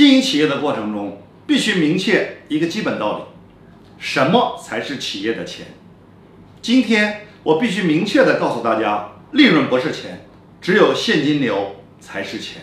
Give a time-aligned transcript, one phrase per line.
[0.00, 3.24] 经营企业的过程中必须明确一个基本道理
[3.98, 5.66] 什么才是企业的钱？
[6.62, 10.24] 今天我必须明确的告诉大家利润不是钱
[10.58, 12.62] 只有现金流才是钱。